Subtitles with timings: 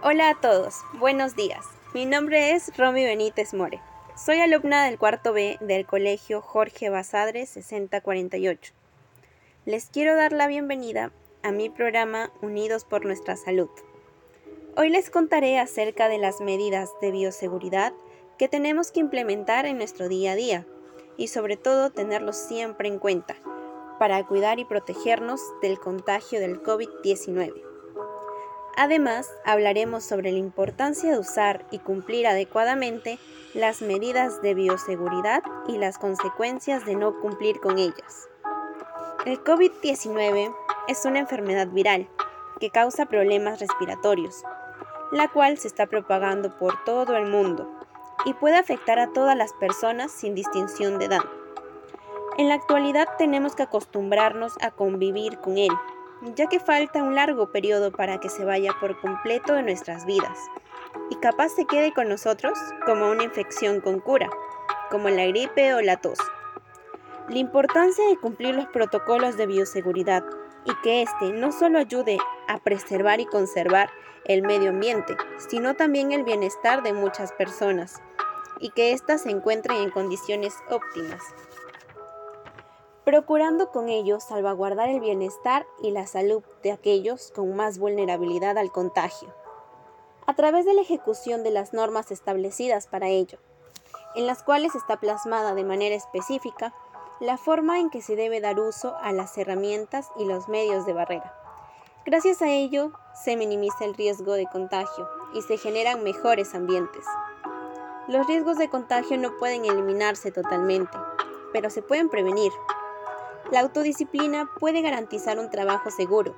[0.00, 1.66] Hola a todos, buenos días.
[1.92, 3.80] Mi nombre es Romy Benítez More.
[4.16, 8.74] Soy alumna del cuarto B del Colegio Jorge Basadre 6048.
[9.66, 11.10] Les quiero dar la bienvenida
[11.42, 13.70] a mi programa Unidos por nuestra Salud.
[14.76, 17.92] Hoy les contaré acerca de las medidas de bioseguridad
[18.38, 20.66] que tenemos que implementar en nuestro día a día
[21.16, 23.34] y sobre todo tenerlos siempre en cuenta
[23.98, 27.67] para cuidar y protegernos del contagio del COVID-19.
[28.80, 33.18] Además, hablaremos sobre la importancia de usar y cumplir adecuadamente
[33.52, 38.28] las medidas de bioseguridad y las consecuencias de no cumplir con ellas.
[39.26, 40.54] El COVID-19
[40.86, 42.08] es una enfermedad viral
[42.60, 44.44] que causa problemas respiratorios,
[45.10, 47.68] la cual se está propagando por todo el mundo
[48.26, 51.24] y puede afectar a todas las personas sin distinción de edad.
[52.36, 55.72] En la actualidad tenemos que acostumbrarnos a convivir con él
[56.22, 60.38] ya que falta un largo periodo para que se vaya por completo de nuestras vidas
[61.10, 64.28] y capaz se quede con nosotros como una infección con cura,
[64.90, 66.18] como la gripe o la tos.
[67.28, 70.24] La importancia de cumplir los protocolos de bioseguridad
[70.64, 73.90] y que éste no solo ayude a preservar y conservar
[74.24, 78.02] el medio ambiente, sino también el bienestar de muchas personas
[78.60, 81.22] y que éstas se encuentren en condiciones óptimas
[83.08, 88.70] procurando con ello salvaguardar el bienestar y la salud de aquellos con más vulnerabilidad al
[88.70, 89.34] contagio,
[90.26, 93.38] a través de la ejecución de las normas establecidas para ello,
[94.14, 96.74] en las cuales está plasmada de manera específica
[97.18, 100.92] la forma en que se debe dar uso a las herramientas y los medios de
[100.92, 101.34] barrera.
[102.04, 107.06] Gracias a ello se minimiza el riesgo de contagio y se generan mejores ambientes.
[108.06, 110.98] Los riesgos de contagio no pueden eliminarse totalmente,
[111.54, 112.52] pero se pueden prevenir
[113.50, 116.34] la autodisciplina puede garantizar un trabajo seguro.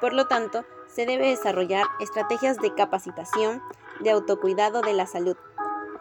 [0.00, 3.62] Por lo tanto, se debe desarrollar estrategias de capacitación,
[4.00, 5.36] de autocuidado de la salud,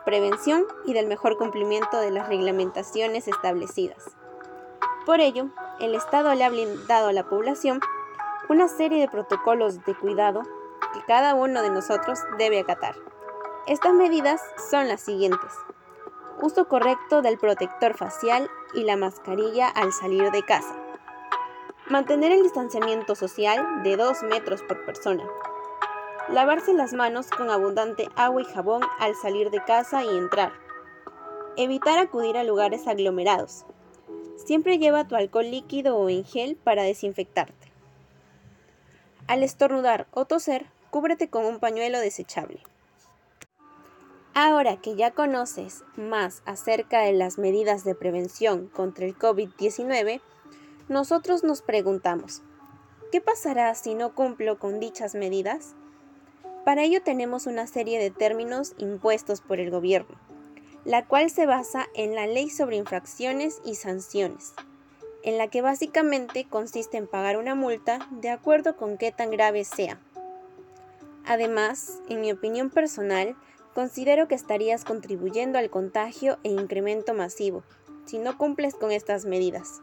[0.06, 4.04] prevención y del mejor cumplimiento de las reglamentaciones establecidas.
[5.06, 5.50] Por ello,
[5.80, 7.80] el Estado le ha blindado a la población
[8.50, 10.42] una serie de protocolos de cuidado
[10.94, 12.96] que cada uno de nosotros debe acatar.
[13.68, 15.52] Estas medidas son las siguientes
[16.42, 20.76] uso correcto del protector facial y la mascarilla al salir de casa.
[21.90, 25.24] Mantener el distanciamiento social de 2 metros por persona.
[26.30, 30.54] Lavarse las manos con abundante agua y jabón al salir de casa y entrar.
[31.58, 33.66] Evitar acudir a lugares aglomerados.
[34.38, 37.72] Siempre lleva tu alcohol líquido o en gel para desinfectarte.
[39.28, 42.62] Al estornudar o toser, cúbrete con un pañuelo desechable.
[44.34, 50.22] Ahora que ya conoces más acerca de las medidas de prevención contra el COVID-19,
[50.88, 52.42] nosotros nos preguntamos,
[53.12, 55.76] ¿qué pasará si no cumplo con dichas medidas?
[56.64, 60.16] Para ello tenemos una serie de términos impuestos por el gobierno,
[60.86, 64.54] la cual se basa en la ley sobre infracciones y sanciones,
[65.24, 69.66] en la que básicamente consiste en pagar una multa de acuerdo con qué tan grave
[69.66, 70.00] sea.
[71.26, 73.36] Además, en mi opinión personal,
[73.74, 77.64] considero que estarías contribuyendo al contagio e incremento masivo
[78.06, 79.82] si no cumples con estas medidas.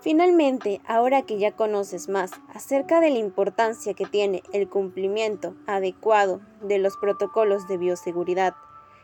[0.00, 6.40] Finalmente, ahora que ya conoces más acerca de la importancia que tiene el cumplimiento adecuado
[6.62, 8.54] de los protocolos de bioseguridad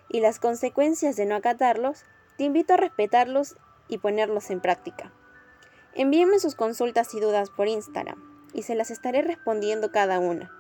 [0.09, 2.05] y las consecuencias de no acatarlos,
[2.39, 3.57] te invito a respetarlos
[3.89, 5.13] y ponerlos en práctica.
[5.95, 8.23] Envíenme sus consultas y dudas por Instagram
[8.55, 10.51] y se las estaré respondiendo cada una.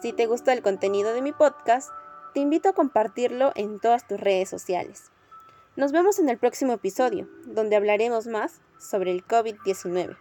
[0.00, 1.90] Si te gustó el contenido de mi podcast,
[2.38, 5.10] te invito a compartirlo en todas tus redes sociales.
[5.74, 10.16] Nos vemos en el próximo episodio, donde hablaremos más sobre el COVID-19.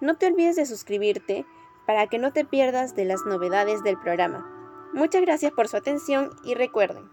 [0.00, 1.44] No te olvides de suscribirte
[1.86, 4.90] para que no te pierdas de las novedades del programa.
[4.94, 7.10] Muchas gracias por su atención y recuerden,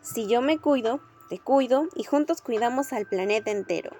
[0.00, 3.90] si yo me cuido, te cuido y juntos cuidamos al planeta entero.